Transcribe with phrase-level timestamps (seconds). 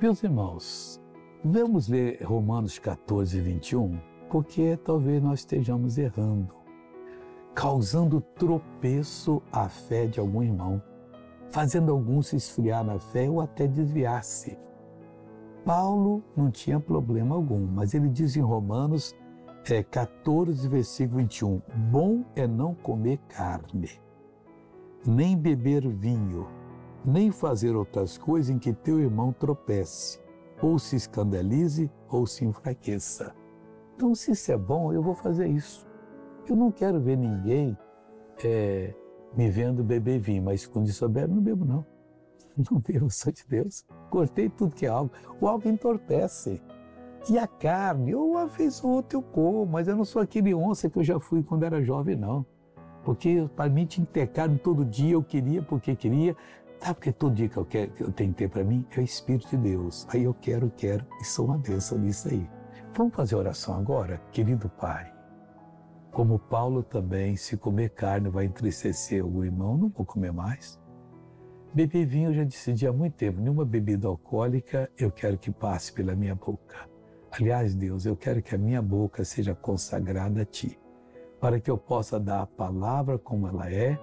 [0.00, 1.02] Meus irmãos,
[1.44, 3.98] vamos ler Romanos 14, 21,
[4.30, 6.54] porque talvez nós estejamos errando,
[7.52, 10.80] causando tropeço à fé de algum irmão,
[11.50, 14.56] fazendo algum se esfriar na fé ou até desviar-se.
[15.64, 19.16] Paulo não tinha problema algum, mas ele diz em Romanos
[19.68, 21.60] é, 14, versículo 21,
[21.90, 23.90] bom é não comer carne,
[25.04, 26.46] nem beber vinho,
[27.08, 30.20] nem fazer outras coisas em que teu irmão tropece,
[30.60, 33.34] ou se escandalize, ou se enfraqueça.
[33.94, 35.86] Então, se isso é bom, eu vou fazer isso.
[36.46, 37.76] Eu não quero ver ninguém
[38.44, 38.94] é,
[39.36, 41.84] me vendo beber vinho, mas quando isso eu bebo, não bebo não.
[42.70, 43.84] Não bebo, sou de Deus.
[44.10, 45.14] Cortei tudo que é álcool.
[45.40, 46.60] O álcool entorpece.
[47.30, 50.52] E a carne, ou uma vez ou outra eu como, mas eu não sou aquele
[50.54, 52.44] onça que eu já fui quando era jovem, não.
[53.04, 56.36] Porque para mim tinha que ter carne todo dia, eu queria porque queria,
[56.80, 59.00] Sabe porque todo dia que eu, quero, que eu tenho que ter para mim é
[59.00, 60.06] o Espírito de Deus.
[60.10, 62.48] Aí eu quero, quero e sou uma bênção nisso aí.
[62.94, 65.12] Vamos fazer oração agora, querido Pai.
[66.10, 70.80] Como Paulo também, se comer carne vai entristecer o irmão, não vou comer mais.
[71.74, 75.92] Beber vinho eu já decidi há muito tempo, nenhuma bebida alcoólica eu quero que passe
[75.92, 76.88] pela minha boca.
[77.30, 80.78] Aliás, Deus, eu quero que a minha boca seja consagrada a Ti,
[81.38, 83.98] para que eu possa dar a palavra como ela é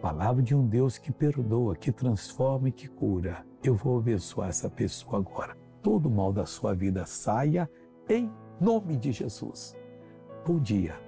[0.00, 3.44] Palavra de um Deus que perdoa, que transforma e que cura.
[3.62, 5.56] Eu vou abençoar essa pessoa agora.
[5.82, 7.68] Todo mal da sua vida saia
[8.08, 8.30] em
[8.60, 9.76] nome de Jesus.
[10.46, 11.05] Bom dia